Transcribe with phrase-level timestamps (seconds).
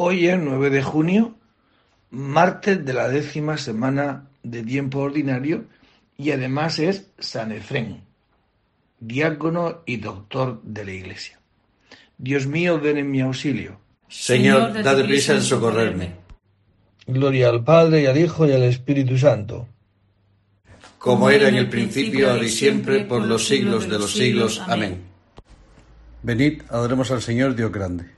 [0.00, 1.34] Hoy es 9 de junio,
[2.12, 5.64] martes de la décima semana de tiempo ordinario
[6.16, 8.02] y además es San Efrén,
[9.00, 11.40] diácono y doctor de la Iglesia.
[12.16, 13.80] Dios mío, ven en mi auxilio.
[14.06, 16.12] Señor, date prisa en socorrerme.
[17.08, 19.66] Gloria al Padre y al Hijo y al Espíritu Santo.
[21.00, 24.62] Como era en el principio, ahora y siempre, por los siglos de los siglos.
[24.68, 25.02] Amén.
[26.22, 28.17] Venid, adoremos al Señor Dios grande.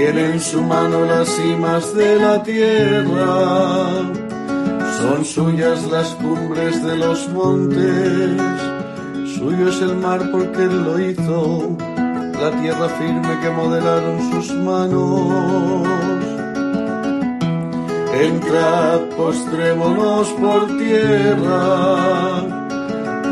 [0.00, 4.02] tiene en su mano las cimas de la tierra,
[4.98, 8.40] son suyas las cumbres de los montes,
[9.36, 11.76] suyo es el mar porque él lo hizo,
[12.40, 15.86] la tierra firme que modelaron sus manos.
[18.14, 22.40] Entrad, postrémonos por tierra,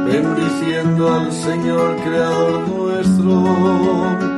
[0.05, 4.38] bendiciendo al Señor Creador nuestro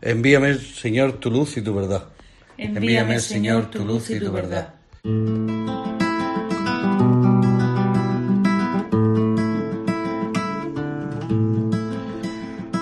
[0.00, 2.04] Envíame, Señor, tu luz y tu verdad.
[2.56, 4.74] Envíame, Señor, tu luz y tu verdad.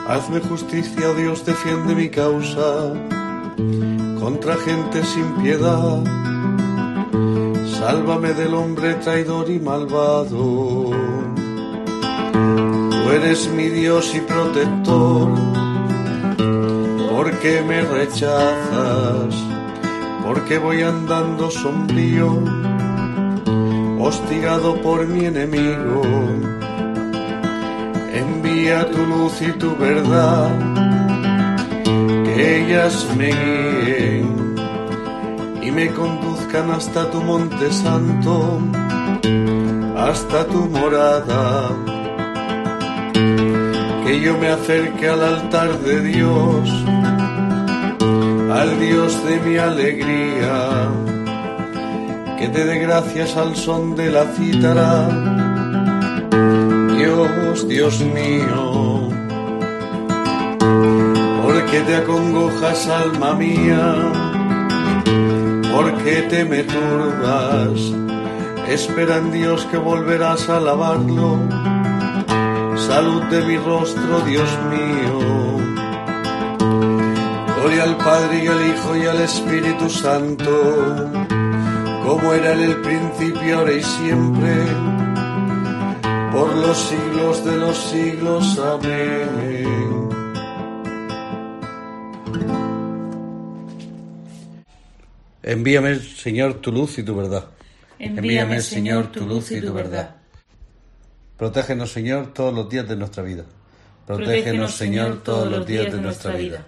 [0.09, 2.93] Hazme justicia, oh Dios, defiende mi causa
[4.21, 6.03] contra gente sin piedad.
[7.79, 10.91] Sálvame del hombre traidor y malvado.
[12.33, 15.56] Tú eres mi Dios y protector
[17.17, 19.35] ¿Por qué me rechazas?
[20.23, 22.45] Porque voy andando sombrío,
[23.99, 26.03] hostigado por mi enemigo.
[28.13, 30.51] Envía tu luz y tu verdad,
[32.27, 34.57] que ellas me guíen
[35.63, 38.61] y me conduzcan hasta tu monte santo,
[39.97, 41.71] hasta tu morada.
[44.05, 46.86] Que yo me acerque al altar de Dios
[48.57, 50.89] al Dios de mi alegría,
[52.39, 55.09] que te dé gracias al son de la cítara.
[56.97, 59.11] Dios, Dios mío,
[61.45, 63.95] porque te acongojas, alma mía,
[65.75, 67.79] porque te me turbas,
[68.69, 71.39] espera en Dios que volverás a alabarlo.
[72.89, 75.46] Salud de mi rostro, Dios mío
[77.67, 81.11] Gloria al Padre y al Hijo y al Espíritu Santo,
[82.05, 84.55] como era en el principio, ahora y siempre,
[86.31, 88.59] por los siglos de los siglos.
[88.61, 90.09] Amén.
[95.43, 97.47] Envíame, Señor, tu luz y tu verdad.
[97.99, 100.15] Envíame, Señor, tu luz y tu verdad.
[101.37, 103.45] Protégenos, Señor, todos los días de nuestra vida.
[104.07, 106.65] Protégenos, Señor, todos los días de nuestra vida.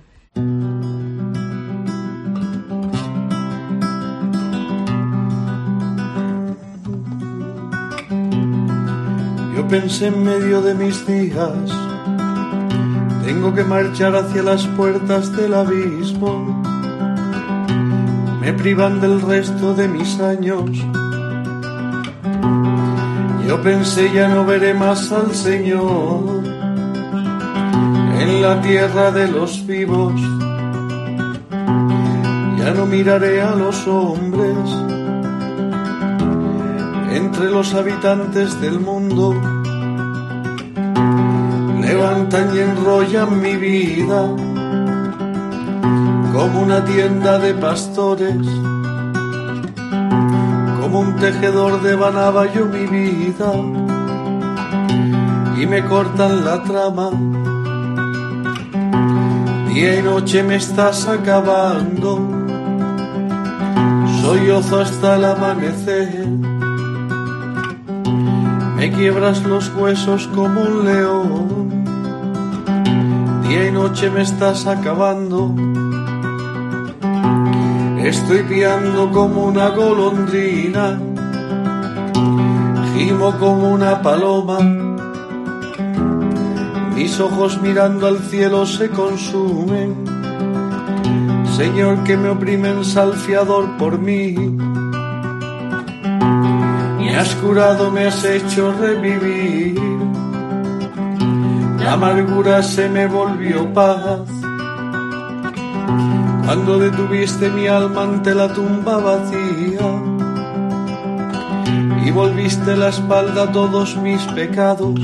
[9.67, 11.71] Pensé en medio de mis días,
[13.25, 16.63] tengo que marchar hacia las puertas del abismo.
[18.41, 20.71] Me privan del resto de mis años.
[23.47, 26.45] Yo pensé ya no veré más al Señor
[28.21, 30.21] en la tierra de los vivos.
[32.59, 34.98] Ya no miraré a los hombres
[37.29, 39.35] entre los habitantes del mundo
[41.79, 44.21] levantan y enrollan mi vida
[46.33, 48.47] como una tienda de pastores,
[50.81, 51.93] como un tejedor de
[52.55, 53.53] yo mi vida
[55.61, 57.11] y me cortan la trama.
[59.69, 62.27] Día y noche me estás acabando,
[64.23, 66.48] soy ozo hasta el amanecer.
[68.79, 71.69] Me quiebras los huesos como un león
[73.49, 75.55] Día y noche me estás acabando.
[77.99, 81.01] Estoy piando como una golondrina,
[82.95, 84.59] gimo como una paloma.
[86.95, 90.05] Mis ojos mirando al cielo se consumen.
[91.57, 94.35] Señor, que me oprimen salfiador por mí.
[97.19, 99.77] Me has curado, me has hecho revivir
[101.83, 104.21] la amargura se me volvió paz.
[106.45, 109.89] Cuando detuviste mi alma ante la tumba vacía
[112.05, 115.01] y volviste la espalda a todos mis pecados,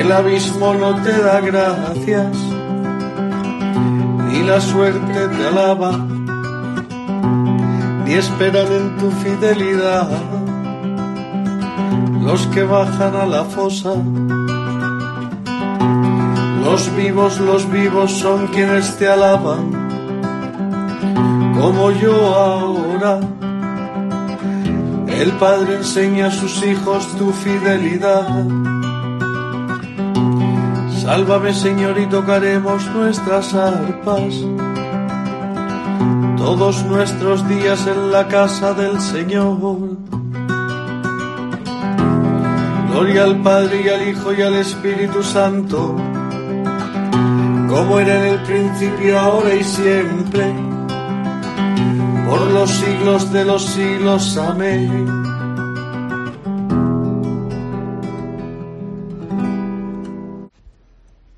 [0.00, 2.36] el abismo no te da gracias,
[4.26, 6.13] ni la suerte te alaba,
[8.16, 10.08] esperan en tu fidelidad
[12.24, 13.92] los que bajan a la fosa.
[16.64, 19.70] Los vivos, los vivos son quienes te alaban,
[21.54, 23.20] como yo ahora.
[25.06, 28.26] El Padre enseña a sus hijos tu fidelidad.
[31.02, 34.34] Sálvame Señor y tocaremos nuestras arpas
[36.44, 39.96] todos nuestros días en la casa del Señor.
[42.90, 45.96] Gloria al Padre y al Hijo y al Espíritu Santo,
[47.66, 50.52] como era en el principio, ahora y siempre,
[52.28, 54.36] por los siglos de los siglos.
[54.36, 55.06] Amén.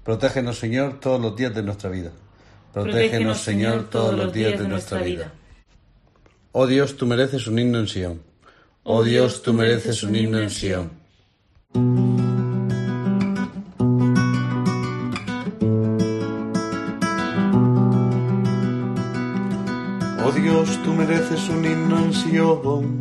[0.02, 2.10] Protégenos, Señor, todos los días de nuestra vida.
[2.76, 5.32] Protégenos, Señor, todos los días de nuestra vida.
[6.52, 8.20] Oh Dios, tú mereces un himno en Sion.
[8.82, 10.90] Oh Dios, tú mereces un himno en Sion.
[20.22, 22.98] Oh Dios, tú mereces un himno en Sion,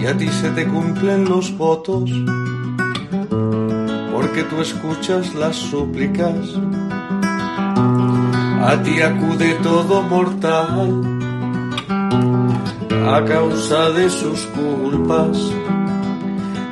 [0.00, 2.08] y a ti se te cumplen los votos,
[4.12, 6.36] porque tú escuchas las súplicas.
[8.66, 10.90] A ti acude todo mortal
[13.08, 15.38] a causa de sus culpas.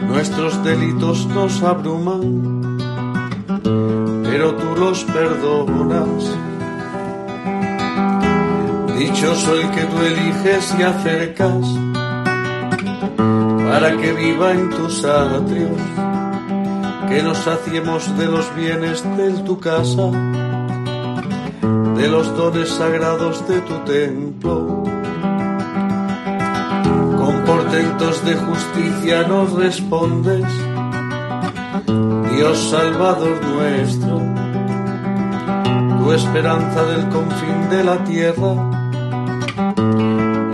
[0.08, 2.24] Nuestros delitos nos abruman,
[4.24, 6.22] pero tú los perdonas.
[8.98, 11.64] Dichoso el que tú eliges y acercas,
[13.70, 15.80] para que viva en tus atrios,
[17.08, 20.10] que nos saciemos de los bienes de tu casa,
[22.04, 24.84] de los dones sagrados de tu templo.
[27.46, 30.44] Portentos de justicia nos respondes,
[32.30, 34.20] Dios Salvador nuestro,
[35.98, 38.54] tu esperanza del confín de la tierra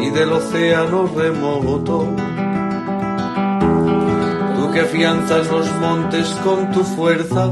[0.01, 2.07] y del océano remoto.
[4.57, 7.51] Tú que afianzas los montes con tu fuerza,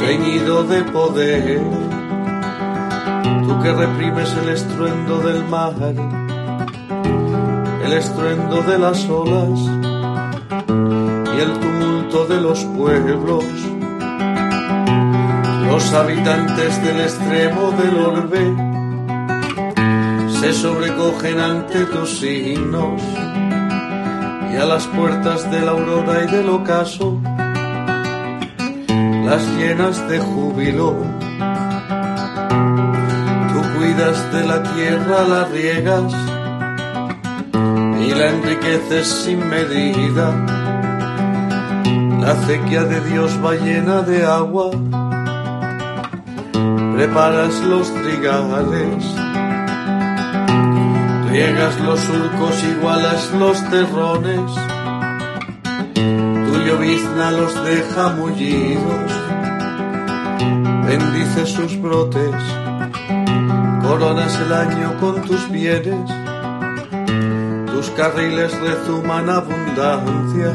[0.00, 1.87] ceñido de poder,
[3.48, 5.74] tú que reprimes el estruendo del mar
[7.84, 9.58] el estruendo de las olas
[11.34, 13.44] y el tumulto de los pueblos.
[15.66, 18.44] Los habitantes del extremo del orbe
[20.40, 23.00] se sobrecogen ante tus signos
[24.52, 27.18] y a las puertas de la aurora y del ocaso
[29.24, 31.17] las llenas de júbilo.
[33.98, 36.14] De la tierra, la riegas
[38.00, 40.32] y la enriqueces sin medida.
[42.20, 44.70] La acequia de Dios va llena de agua,
[46.94, 49.04] preparas los trigales,
[51.28, 54.52] riegas los surcos, igualas los terrones,
[55.94, 59.12] tu llovizna los deja mullidos,
[60.86, 62.67] bendice sus brotes,
[63.88, 66.10] coronas el año con tus bienes
[67.72, 70.52] tus carriles rezuman abundancia,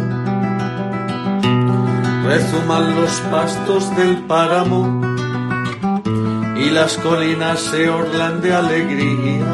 [2.27, 5.01] rezuman los pastos del páramo
[6.57, 9.51] y las colinas se orlan de alegría,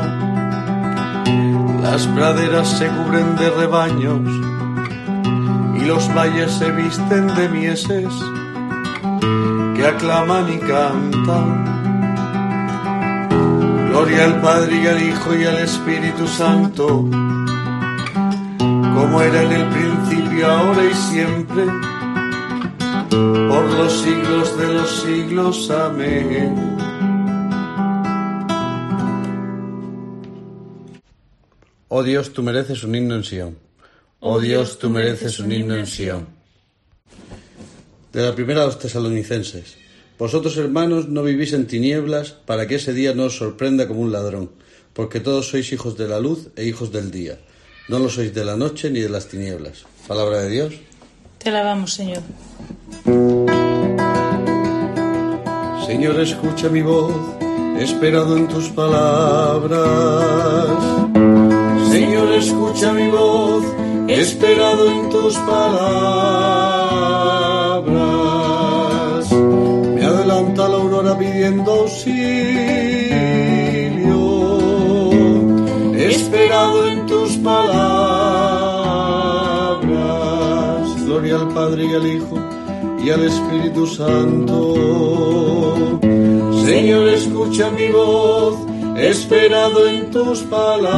[1.82, 4.28] las praderas se cubren de rebaños
[5.80, 8.14] y los valles se visten de mieses
[9.76, 11.79] que aclaman y cantan.
[14.00, 16.88] Gloria al Padre y al Hijo y al Espíritu Santo
[18.96, 21.66] como era en el principio, ahora y siempre,
[23.10, 25.70] por los siglos de los siglos.
[25.70, 26.78] Amén.
[31.90, 33.58] Oh Dios, tú mereces un himno en Sion.
[34.22, 36.26] Oh Dios, tú mereces un himno en Sion.
[38.14, 39.89] De la primera a los tesalonicenses.
[40.20, 44.12] Vosotros, hermanos, no vivís en tinieblas para que ese día no os sorprenda como un
[44.12, 44.52] ladrón,
[44.92, 47.40] porque todos sois hijos de la luz e hijos del día.
[47.88, 49.88] No lo sois de la noche ni de las tinieblas.
[50.12, 50.74] Palabra de Dios.
[51.40, 52.20] Te alabamos, Señor.
[55.88, 57.16] Señor, escucha mi voz,
[57.80, 59.88] esperado en tus palabras.
[61.90, 63.64] Señor, escucha mi voz,
[64.10, 67.39] esperado en tus palabras.
[71.40, 72.20] Pidiendo auxilio.
[75.96, 77.86] Esperado en tus palabras.
[81.06, 82.38] Gloria al Padre y al Hijo
[83.02, 84.76] y al Espíritu Santo.
[86.66, 88.56] Señor, escucha mi voz,
[88.98, 90.90] esperado en tus palabras.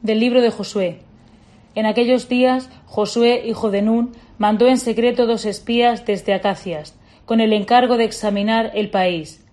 [0.00, 1.09] Del libro de Josué.
[1.74, 7.40] En aquellos días, Josué, hijo de Nun, mandó en secreto dos espías desde Acacias, con
[7.40, 9.46] el encargo de examinar el país.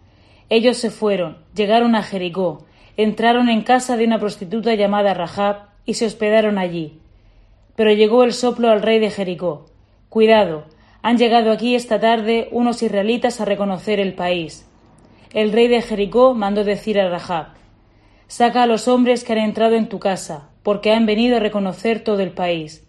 [0.50, 5.94] Ellos se fueron, llegaron a Jericó, entraron en casa de una prostituta llamada Rahab y
[5.94, 7.00] se hospedaron allí.
[7.76, 9.66] Pero llegó el soplo al rey de Jericó.
[10.10, 10.66] Cuidado,
[11.04, 14.68] han llegado aquí esta tarde unos israelitas a reconocer el país.
[15.34, 17.58] El rey de Jericó mandó decir a Rahab
[18.28, 22.02] Saca a los hombres que han entrado en tu casa, porque han venido a reconocer
[22.02, 22.86] todo el país.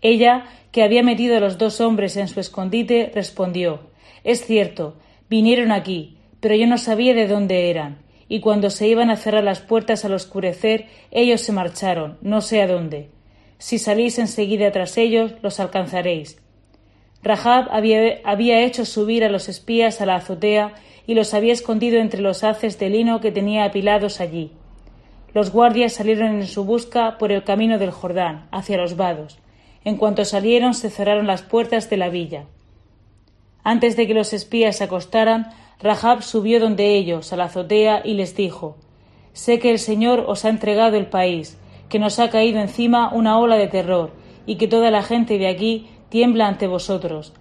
[0.00, 3.80] Ella, que había metido a los dos hombres en su escondite, respondió
[4.22, 4.94] Es cierto,
[5.28, 9.42] vinieron aquí, pero yo no sabía de dónde eran, y cuando se iban a cerrar
[9.42, 13.10] las puertas al oscurecer, ellos se marcharon, no sé a dónde.
[13.58, 16.40] Si salís enseguida tras ellos, los alcanzaréis.
[17.24, 20.74] Rahab había, había hecho subir a los espías a la azotea
[21.08, 24.52] y los había escondido entre los haces de lino que tenía apilados allí.
[25.36, 29.38] Los guardias salieron en su busca por el camino del Jordán, hacia los vados.
[29.84, 32.46] En cuanto salieron, se cerraron las puertas de la villa.
[33.62, 38.14] Antes de que los espías se acostaran, Rahab subió donde ellos, a la azotea, y
[38.14, 38.78] les dijo
[39.34, 41.58] Sé que el Señor os ha entregado el país,
[41.90, 44.12] que nos ha caído encima una ola de terror,
[44.46, 47.34] y que toda la gente de aquí tiembla ante vosotros,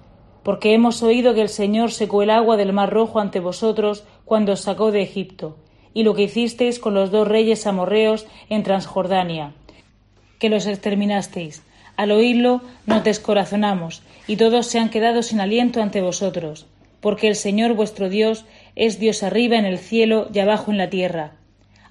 [0.43, 4.51] porque hemos oído que el Señor secó el agua del mar rojo ante vosotros cuando
[4.51, 5.55] os sacó de Egipto,
[5.95, 9.53] y lo que hicisteis con los dos reyes amorreos en Transjordania,
[10.37, 11.63] que los exterminasteis.
[11.95, 16.67] Al oírlo nos descorazonamos, y todos se han quedado sin aliento ante vosotros,
[16.99, 20.89] porque el Señor vuestro Dios es Dios arriba en el cielo y abajo en la
[20.89, 21.31] tierra.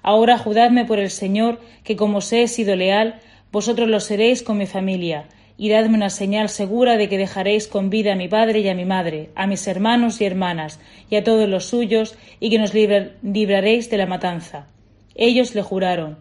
[0.03, 3.19] Ahora judadme por el Señor, que como os he sido leal,
[3.51, 5.25] vosotros lo seréis con mi familia,
[5.57, 8.75] y dadme una señal segura de que dejaréis con vida a mi padre y a
[8.75, 12.73] mi madre, a mis hermanos y hermanas, y a todos los suyos, y que nos
[12.73, 14.67] libraréis de la matanza.
[15.15, 16.17] Ellos le juraron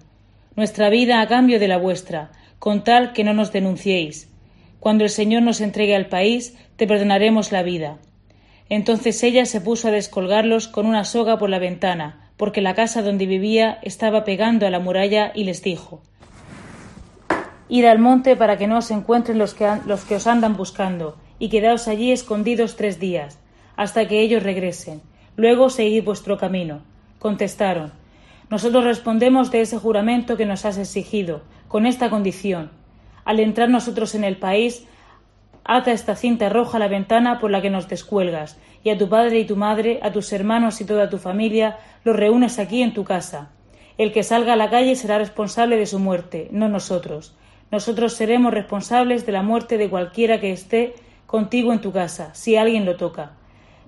[0.56, 4.30] Nuestra vida a cambio de la vuestra, con tal que no nos denunciéis.
[4.78, 7.98] Cuando el Señor nos entregue al país, te perdonaremos la vida.
[8.68, 13.02] Entonces ella se puso a descolgarlos con una soga por la ventana, porque la casa
[13.02, 16.02] donde vivía estaba pegando a la muralla, y les dijo
[17.68, 21.16] Id al monte para que no os encuentren los que, los que os andan buscando,
[21.38, 23.38] y quedaos allí escondidos tres días,
[23.76, 25.00] hasta que ellos regresen.
[25.37, 26.83] Luego seguid vuestro camino.
[27.18, 27.92] Contestaron
[28.50, 32.71] Nosotros respondemos de ese juramento que nos has exigido, con esta condición.
[33.25, 34.87] Al entrar nosotros en el país,
[35.64, 39.09] ata esta cinta roja a la ventana por la que nos descuelgas, y a tu
[39.09, 42.92] padre y tu madre, a tus hermanos y toda tu familia, los reúnes aquí en
[42.92, 43.49] tu casa.
[43.97, 47.35] El que salga a la calle será responsable de su muerte, no nosotros.
[47.74, 50.94] Nosotros seremos responsables de la muerte de cualquiera que esté
[51.26, 53.32] contigo en tu casa, si alguien lo toca.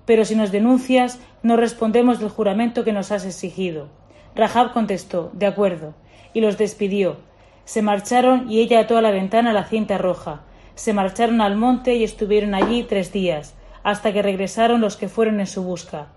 [0.05, 3.87] Pero si nos denuncias, no respondemos del juramento que nos has exigido.
[4.35, 5.93] Rahab contestó, de acuerdo,
[6.33, 7.15] y los despidió.
[7.63, 10.41] Se marcharon y ella ató a la ventana la cinta roja.
[10.75, 15.39] Se marcharon al monte y estuvieron allí tres días, hasta que regresaron los que fueron
[15.39, 16.07] en su busca.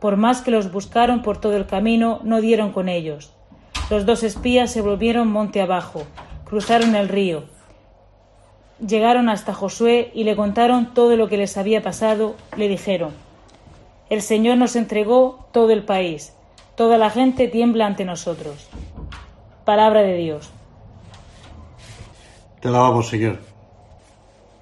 [0.00, 3.32] Por más que los buscaron por todo el camino, no dieron con ellos.
[3.90, 6.04] Los dos espías se volvieron monte abajo,
[6.52, 7.44] cruzaron el río,
[8.86, 13.14] llegaron hasta Josué y le contaron todo lo que les había pasado, le dijeron,
[14.10, 16.34] El Señor nos entregó todo el país,
[16.74, 18.68] toda la gente tiembla ante nosotros.
[19.64, 20.50] Palabra de Dios.
[22.60, 23.38] Te alabamos, Señor.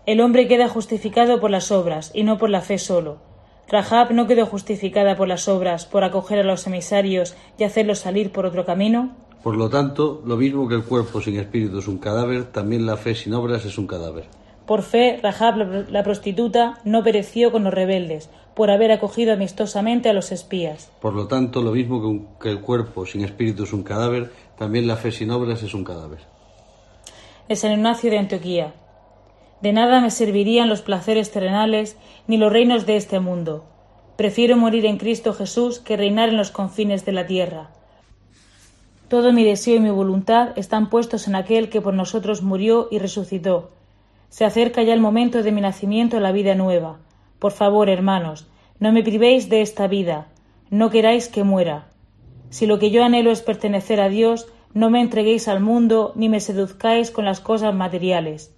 [0.06, 3.18] El hombre queda justificado por las obras y no por la fe solo.
[3.66, 8.30] Rahab no quedó justificada por las obras, por acoger a los emisarios y hacerlos salir
[8.30, 9.10] por otro camino.
[9.42, 12.96] Por lo tanto, lo mismo que el cuerpo sin espíritu es un cadáver, también la
[12.96, 14.26] fe sin obras es un cadáver.
[14.66, 20.12] Por fe, Rahab la prostituta no pereció con los rebeldes, por haber acogido amistosamente a
[20.12, 20.90] los espías.
[21.00, 24.96] Por lo tanto, lo mismo que el cuerpo sin espíritu es un cadáver, también la
[24.96, 26.20] fe sin obras es un cadáver.
[27.48, 28.74] De San Ignacio de Antioquía.
[29.62, 33.64] De nada me servirían los placeres terrenales ni los reinos de este mundo.
[34.16, 37.70] Prefiero morir en Cristo Jesús que reinar en los confines de la tierra.
[39.10, 43.00] Todo mi deseo y mi voluntad están puestos en aquel que por nosotros murió y
[43.00, 43.72] resucitó.
[44.28, 47.00] Se acerca ya el momento de mi nacimiento la vida nueva.
[47.40, 48.46] Por favor, hermanos,
[48.78, 50.28] no me privéis de esta vida,
[50.70, 51.88] no queráis que muera.
[52.50, 56.28] Si lo que yo anhelo es pertenecer a Dios, no me entreguéis al mundo ni
[56.28, 58.54] me seduzcáis con las cosas materiales.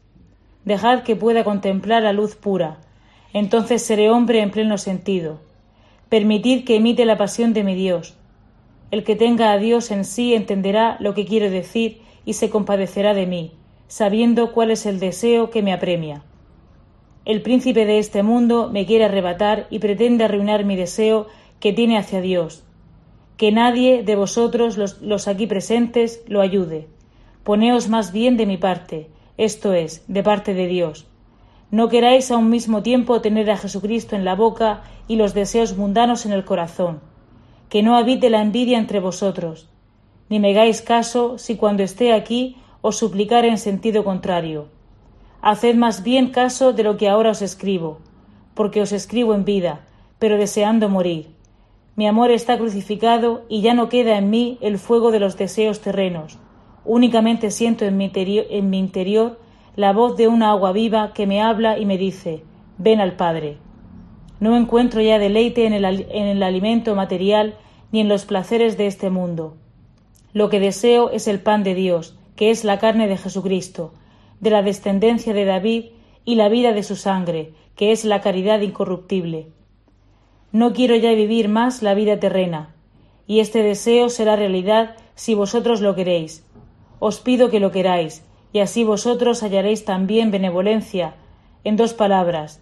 [0.66, 2.76] Dejad que pueda contemplar la luz pura,
[3.32, 5.40] entonces seré hombre en pleno sentido.
[6.10, 8.18] Permitid que emite la pasión de mi Dios
[8.92, 13.14] el que tenga a Dios en sí entenderá lo que quiero decir y se compadecerá
[13.14, 13.52] de mí,
[13.88, 16.22] sabiendo cuál es el deseo que me apremia.
[17.24, 21.28] El príncipe de este mundo me quiere arrebatar y pretende arruinar mi deseo
[21.58, 22.64] que tiene hacia Dios.
[23.38, 26.86] Que nadie de vosotros, los, los aquí presentes, lo ayude.
[27.44, 31.06] Poneos más bien de mi parte, esto es, de parte de Dios.
[31.70, 35.78] No queráis a un mismo tiempo tener a Jesucristo en la boca y los deseos
[35.78, 37.00] mundanos en el corazón
[37.72, 39.66] que no habite la envidia entre vosotros,
[40.28, 44.68] ni me hagáis caso si cuando esté aquí os suplicare en sentido contrario.
[45.40, 48.00] Haced más bien caso de lo que ahora os escribo,
[48.52, 49.86] porque os escribo en vida,
[50.18, 51.30] pero deseando morir.
[51.96, 55.80] Mi amor está crucificado y ya no queda en mí el fuego de los deseos
[55.80, 56.38] terrenos.
[56.84, 59.40] Únicamente siento en mi, en mi interior
[59.76, 62.44] la voz de una agua viva que me habla y me dice,
[62.76, 63.56] ven al Padre.
[64.42, 67.54] No encuentro ya deleite en el, en el alimento material
[67.92, 69.54] ni en los placeres de este mundo.
[70.32, 73.94] Lo que deseo es el pan de Dios, que es la carne de Jesucristo,
[74.40, 75.84] de la descendencia de David
[76.24, 79.46] y la vida de su sangre, que es la caridad incorruptible.
[80.50, 82.74] No quiero ya vivir más la vida terrena,
[83.28, 86.44] y este deseo será realidad si vosotros lo queréis.
[86.98, 91.14] Os pido que lo queráis, y así vosotros hallaréis también benevolencia.
[91.62, 92.60] En dos palabras,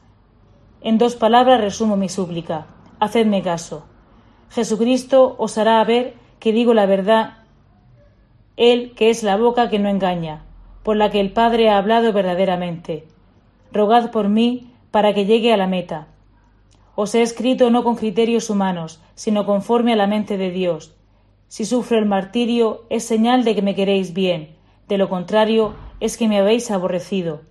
[0.83, 2.67] en dos palabras resumo mi súplica.
[2.99, 3.85] Hacedme caso.
[4.51, 7.39] Jesucristo os hará ver que digo la verdad,
[8.57, 10.45] Él que es la boca que no engaña,
[10.83, 13.07] por la que el Padre ha hablado verdaderamente.
[13.73, 16.09] Rogad por mí para que llegue a la meta.
[16.95, 20.95] Os he escrito no con criterios humanos, sino conforme a la mente de Dios.
[21.49, 24.57] Si sufro el martirio es señal de que me queréis bien,
[24.89, 27.43] de lo contrario es que me habéis aborrecido.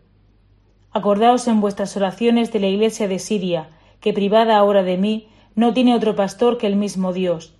[0.92, 3.70] Acordaos en vuestras oraciones de la Iglesia de Siria,
[4.02, 7.54] que privada ahora de mí, no tiene otro pastor que el mismo Dios.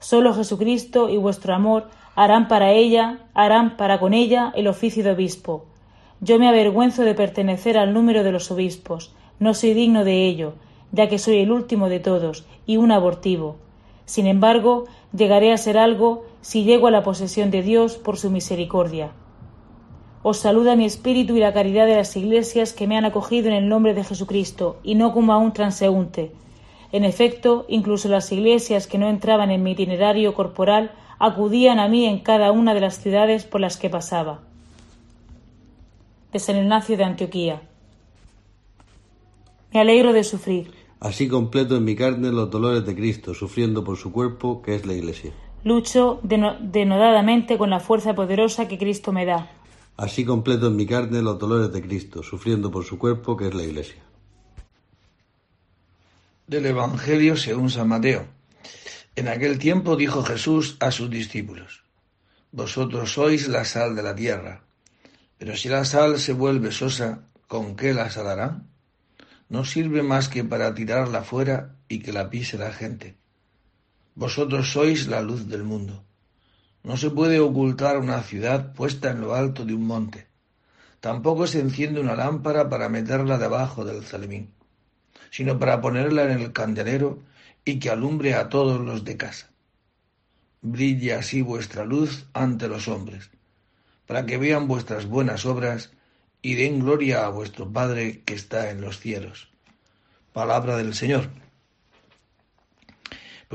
[0.00, 5.12] Solo Jesucristo y vuestro amor harán para ella, harán para con ella el oficio de
[5.12, 5.64] obispo.
[6.20, 10.52] Yo me avergüenzo de pertenecer al número de los obispos, no soy digno de ello,
[10.92, 13.56] ya que soy el último de todos y un abortivo.
[14.04, 14.84] Sin embargo,
[15.16, 19.12] llegaré a ser algo si llego a la posesión de Dios por su misericordia.
[20.26, 23.52] Os saluda mi espíritu y la caridad de las iglesias que me han acogido en
[23.52, 26.32] el nombre de Jesucristo, y no como a un transeúnte.
[26.92, 32.06] En efecto, incluso las iglesias que no entraban en mi itinerario corporal acudían a mí
[32.06, 34.40] en cada una de las ciudades por las que pasaba.
[36.32, 37.60] De San Ignacio de Antioquía.
[39.74, 40.72] Me alegro de sufrir.
[41.00, 44.86] Así completo en mi carne los dolores de Cristo, sufriendo por su cuerpo, que es
[44.86, 45.32] la Iglesia.
[45.64, 49.50] Lucho denodadamente con la fuerza poderosa que Cristo me da
[49.96, 53.54] Así completo en mi carne los dolores de Cristo, sufriendo por su cuerpo, que es
[53.54, 54.02] la Iglesia.
[56.46, 58.26] Del Evangelio según San Mateo.
[59.16, 61.84] En aquel tiempo dijo Jesús a sus discípulos,
[62.50, 64.64] Vosotros sois la sal de la tierra,
[65.38, 68.68] pero si la sal se vuelve sosa, ¿con qué la salarán?
[69.48, 73.16] No sirve más que para tirarla fuera y que la pise la gente.
[74.14, 76.04] Vosotros sois la luz del mundo.
[76.84, 80.26] No se puede ocultar una ciudad puesta en lo alto de un monte.
[81.00, 84.52] Tampoco se enciende una lámpara para meterla debajo del zalemín,
[85.30, 87.20] sino para ponerla en el candelero
[87.64, 89.50] y que alumbre a todos los de casa.
[90.60, 93.30] Brille así vuestra luz ante los hombres,
[94.06, 95.90] para que vean vuestras buenas obras
[96.42, 99.48] y den gloria a vuestro Padre que está en los cielos.
[100.34, 101.30] Palabra del Señor.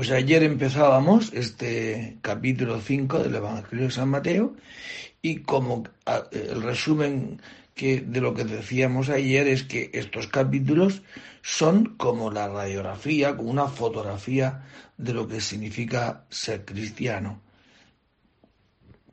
[0.00, 4.56] Pues ayer empezábamos este capítulo 5 del Evangelio de San Mateo
[5.20, 5.84] y como
[6.32, 7.42] el resumen
[7.74, 11.02] que de lo que decíamos ayer es que estos capítulos
[11.42, 14.64] son como la radiografía, como una fotografía
[14.96, 17.42] de lo que significa ser cristiano,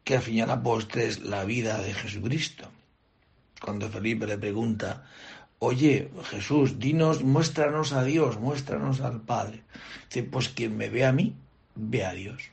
[0.06, 2.72] que al fin y al postre es la vida de Jesucristo.
[3.60, 5.04] Cuando Felipe le pregunta
[5.60, 9.64] Oye, Jesús, dinos, muéstranos a Dios, muéstranos al Padre.
[10.08, 11.34] Dice, pues quien me ve a mí,
[11.76, 12.44] ve a Dios.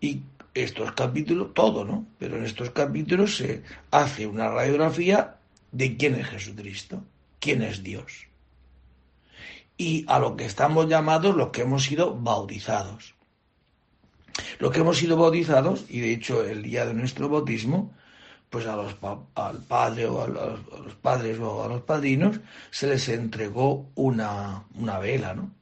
[0.00, 0.22] Y
[0.54, 2.06] estos capítulos, todo, ¿no?
[2.18, 5.36] Pero en estos capítulos se hace una radiografía
[5.72, 7.02] de quién es Jesucristo,
[7.40, 8.26] quién es Dios.
[9.76, 13.14] Y a lo que estamos llamados los que hemos sido bautizados.
[14.60, 17.92] Los que hemos sido bautizados, y de hecho el día de nuestro bautismo,
[18.50, 18.96] pues a los,
[19.34, 24.98] al padre o a los, padres o a los padrinos se les entregó una, una
[24.98, 25.52] vela, ¿no?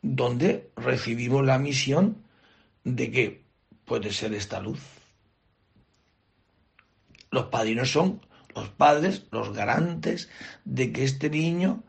[0.00, 2.24] Donde recibimos la misión
[2.84, 3.44] de que
[3.84, 4.80] puede ser esta luz.
[7.30, 8.20] Los padrinos son
[8.54, 10.28] los padres, los garantes
[10.64, 11.82] de que este niño,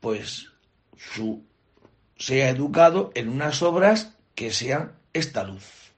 [0.00, 0.48] pues,
[0.96, 1.44] su,
[2.16, 5.92] sea educado en unas obras que sean esta luz,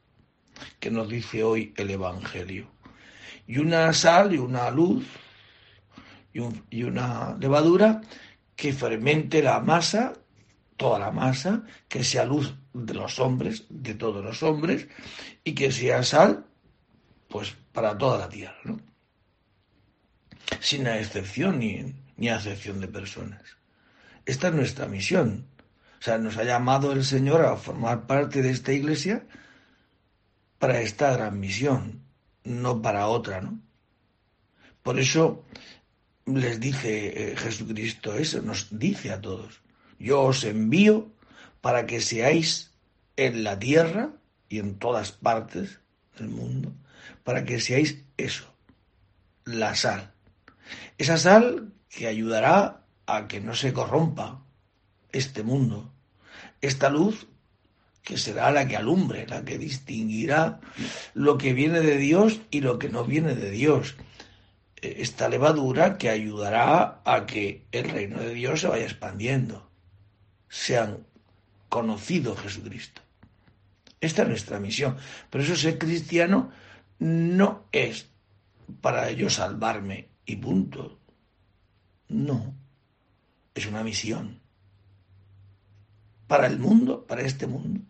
[0.81, 2.69] que nos dice hoy el Evangelio
[3.51, 5.05] y una sal y una luz
[6.33, 8.01] y, una levadura
[8.55, 10.13] que fermente la masa,
[10.77, 14.87] toda la masa, que sea luz de los hombres, de todos los hombres,
[15.43, 16.47] y que sea sal,
[17.29, 18.81] pues para toda la tierra, ¿no?
[20.61, 23.43] Sin excepción ni, ni acepción de personas.
[24.27, 25.49] Esta es nuestra misión.
[25.99, 29.27] O sea, nos ha llamado el Señor a formar parte de esta iglesia
[30.61, 32.10] para esta gran misión
[32.45, 33.61] no para otra, ¿no?
[34.83, 35.45] Por eso
[36.27, 39.61] les dice eh, Jesucristo eso, nos dice a todos,
[39.99, 41.11] yo os envío
[41.61, 42.71] para que seáis
[43.17, 44.11] en la tierra
[44.49, 45.81] y en todas partes
[46.19, 46.73] del mundo,
[47.25, 48.47] para que seáis eso,
[49.45, 50.13] la sal.
[50.99, 54.43] Esa sal que ayudará a que no se corrompa
[55.13, 55.93] este mundo,
[56.61, 57.27] esta luz
[58.03, 60.61] que será la que alumbre, la que distinguirá
[61.15, 63.97] lo que viene de Dios y lo que no viene de Dios.
[64.81, 69.71] E, esta levadura que ayudará a que el reino de Dios se vaya expandiendo,
[70.49, 71.07] sean
[71.69, 73.03] conocido Jesucristo.
[74.01, 74.97] Esta es nuestra misión.
[75.29, 76.51] Pero eso ser cristiano
[76.99, 78.09] no es
[78.81, 80.99] para yo salvarme y punto.
[82.09, 82.55] No,
[83.55, 84.41] es una misión.
[86.27, 87.90] Para el mundo, para este mundo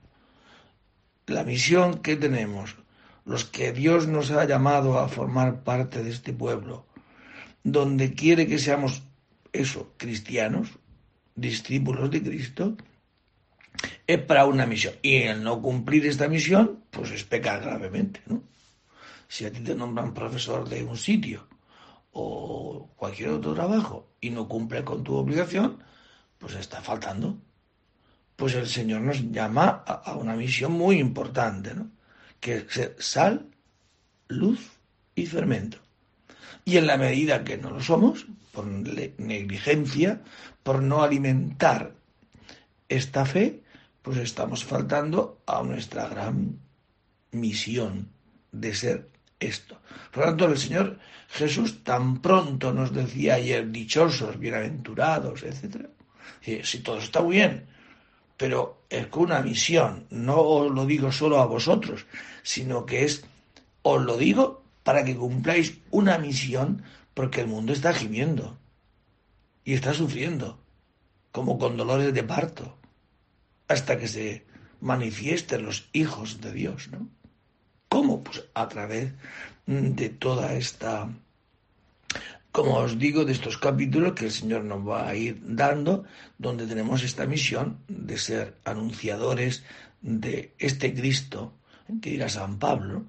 [1.30, 2.76] la misión que tenemos,
[3.24, 6.86] los que Dios nos ha llamado a formar parte de este pueblo,
[7.62, 9.02] donde quiere que seamos
[9.52, 10.68] eso, cristianos,
[11.34, 12.76] discípulos de Cristo,
[14.06, 14.94] es para una misión.
[15.02, 18.42] Y el no cumplir esta misión, pues es pecar gravemente, ¿no?
[19.28, 21.46] Si a ti te nombran profesor de un sitio
[22.12, 25.84] o cualquier otro trabajo y no cumple con tu obligación,
[26.38, 27.38] pues está faltando
[28.40, 31.90] pues el Señor nos llama a, una misión muy importante, ¿no?
[32.40, 33.50] que es ser sal,
[34.28, 34.78] luz
[35.14, 35.76] y fermento.
[36.64, 40.22] Y en la medida que no lo somos, por negligencia,
[40.62, 41.92] por no alimentar
[42.88, 43.60] esta fe,
[44.00, 46.58] pues estamos faltando a nuestra gran
[47.32, 48.08] misión
[48.52, 49.78] de ser esto.
[50.12, 50.98] Por lo tanto, el Señor
[51.28, 55.90] Jesús tan pronto nos decía ayer, dichosos, bienaventurados, etc.
[56.64, 57.68] Si todo está muy bien,
[58.40, 60.06] pero es con una misión.
[60.08, 62.06] No os lo digo solo a vosotros,
[62.42, 63.22] sino que es,
[63.82, 68.56] os lo digo para que cumpláis una misión, porque el mundo está gimiendo
[69.62, 70.58] y está sufriendo,
[71.32, 72.78] como con dolores de parto,
[73.68, 74.46] hasta que se
[74.80, 77.10] manifiesten los hijos de Dios, ¿no?
[77.90, 78.24] ¿Cómo?
[78.24, 79.12] Pues a través
[79.66, 81.10] de toda esta,
[82.52, 86.04] como os digo, de estos capítulos que el Señor nos va a ir dando,
[86.38, 89.62] donde tenemos esta misión de ser anunciadores
[90.02, 91.54] de este Cristo,
[92.02, 93.04] que dirá San Pablo,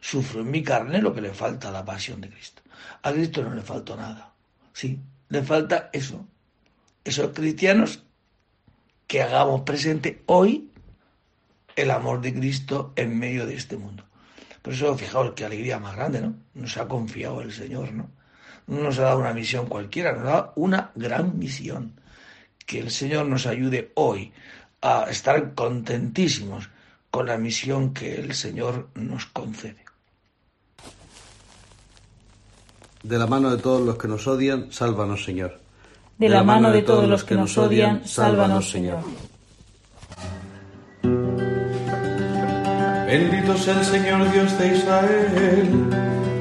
[0.00, 2.62] sufro en mi carne lo que le falta a la pasión de Cristo.
[3.02, 4.34] A Cristo no le faltó nada,
[4.72, 4.98] sí,
[5.28, 6.26] le falta eso,
[7.04, 8.02] esos cristianos
[9.06, 10.70] que hagamos presente hoy
[11.76, 14.04] el amor de Cristo en medio de este mundo.
[14.62, 16.34] Por eso, fijaos qué alegría más grande, ¿no?
[16.54, 18.10] Nos ha confiado el Señor, ¿no?
[18.70, 21.92] No nos ha dado una misión cualquiera, nos ha dado una gran misión.
[22.64, 24.32] Que el Señor nos ayude hoy
[24.80, 26.70] a estar contentísimos
[27.10, 29.84] con la misión que el Señor nos concede.
[33.02, 35.58] De la mano de todos los que nos odian, sálvanos, Señor.
[36.18, 39.00] De la mano de todos los que nos odian, sálvanos, Señor.
[43.06, 46.09] Bendito sea el Señor Dios de Israel,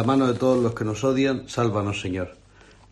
[0.00, 2.34] La mano de todos los que nos odian, sálvanos, Señor.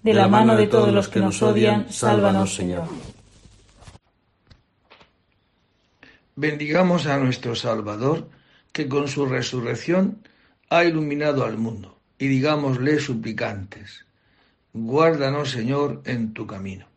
[0.03, 2.85] De la mano de todos los que nos odian, sálvanos, Señor.
[6.37, 8.29] Bendigamos a nuestro Salvador,
[8.73, 10.19] que con su resurrección
[10.69, 14.05] ha iluminado al mundo, y digámosle suplicantes
[14.75, 16.89] Guárdanos, Señor, en tu camino.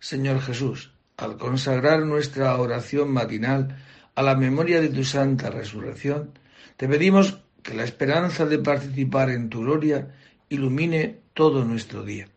[0.00, 3.82] Señor Jesús, al consagrar nuestra oración matinal
[4.14, 6.38] a la memoria de tu santa resurrección,
[6.76, 10.14] te pedimos que la esperanza de participar en tu gloria
[10.48, 12.28] ilumine todo nuestro día.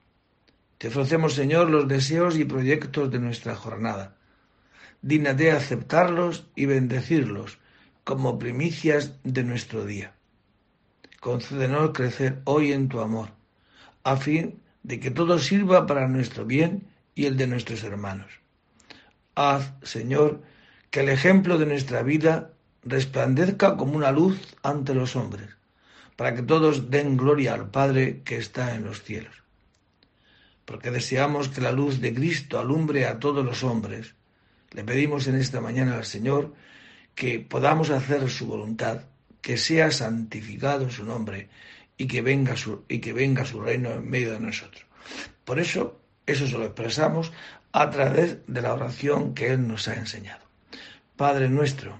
[0.77, 4.15] Te ofrecemos, Señor, los deseos y proyectos de nuestra jornada.
[5.01, 7.59] Dígnate aceptarlos y bendecirlos
[8.03, 10.13] como primicias de nuestro día.
[11.19, 13.29] Concédenos crecer hoy en tu amor
[14.03, 18.31] a fin de que todo sirva para nuestro bien y el de nuestros hermanos.
[19.35, 20.41] Haz, Señor,
[20.89, 25.49] que el ejemplo de nuestra vida resplandezca como una luz ante los hombres,
[26.15, 29.43] para que todos den gloria al Padre que está en los cielos.
[30.65, 34.15] Porque deseamos que la luz de Cristo alumbre a todos los hombres,
[34.71, 36.53] le pedimos en esta mañana al Señor
[37.15, 39.01] que podamos hacer su voluntad,
[39.41, 41.49] que sea santificado su nombre
[41.97, 44.85] y que venga su, y que venga su reino en medio de nosotros.
[45.43, 47.31] Por eso, eso se lo expresamos
[47.73, 50.45] a través de la oración que Él nos ha enseñado.
[51.15, 51.99] Padre nuestro,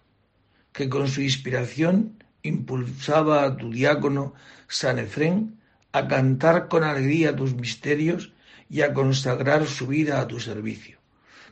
[0.73, 4.33] que con su inspiración impulsaba a tu diácono
[4.67, 5.59] San Efrén
[5.91, 8.33] a cantar con alegría tus misterios
[8.69, 10.97] y a consagrar su vida a tu servicio.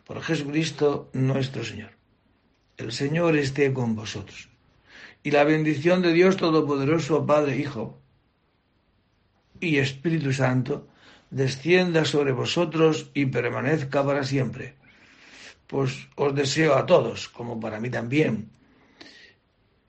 [0.05, 1.91] Por Jesucristo nuestro Señor.
[2.77, 4.49] El Señor esté con vosotros.
[5.21, 7.99] Y la bendición de Dios Todopoderoso, Padre, Hijo
[9.60, 10.88] y Espíritu Santo,
[11.29, 14.75] descienda sobre vosotros y permanezca para siempre.
[15.67, 18.49] Pues os deseo a todos, como para mí también,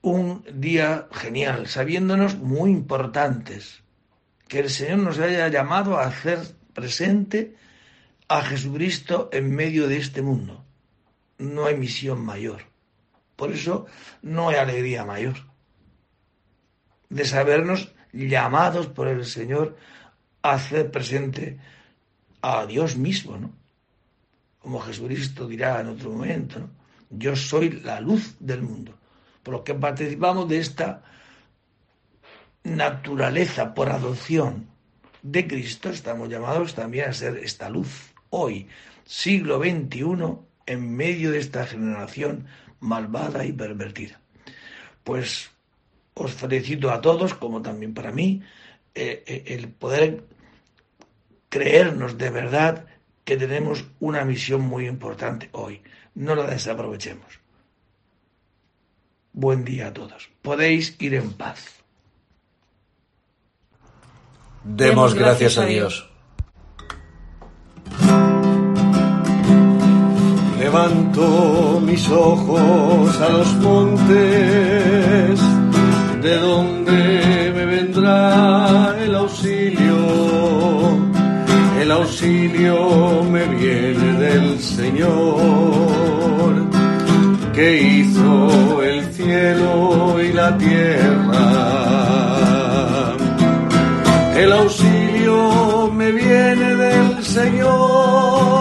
[0.02, 3.82] un día genial, sabiéndonos muy importantes,
[4.48, 6.40] que el Señor nos haya llamado a hacer
[6.72, 7.56] presente
[8.28, 10.64] a Jesucristo en medio de este mundo.
[11.38, 12.62] No hay misión mayor.
[13.36, 13.86] Por eso
[14.22, 15.36] no hay alegría mayor.
[17.08, 19.76] De sabernos llamados por el Señor
[20.42, 21.58] a hacer presente
[22.42, 23.52] a Dios mismo, ¿no?
[24.58, 26.68] Como Jesucristo dirá en otro momento.
[27.08, 28.99] Yo soy la luz del mundo.
[29.50, 31.02] Por lo que participamos de esta
[32.62, 34.68] naturaleza por adopción
[35.24, 38.68] de Cristo, estamos llamados también a ser esta luz hoy,
[39.04, 40.36] siglo XXI,
[40.66, 42.46] en medio de esta generación
[42.78, 44.20] malvada y pervertida.
[45.02, 45.50] Pues
[46.14, 48.44] os felicito a todos, como también para mí,
[48.94, 50.26] eh, eh, el poder
[51.48, 52.86] creernos de verdad
[53.24, 55.82] que tenemos una misión muy importante hoy.
[56.14, 57.39] No la desaprovechemos.
[59.40, 60.28] Buen día a todos.
[60.42, 61.64] Podéis ir en paz.
[64.64, 66.06] Demos gracias a Dios.
[70.58, 75.40] Levanto mis ojos a los montes,
[76.20, 79.96] de donde me vendrá el auxilio.
[81.80, 85.10] El auxilio me viene del Señor,
[87.54, 91.46] que hizo el cielo y la tierra.
[94.36, 98.59] El auxilio me viene del Señor,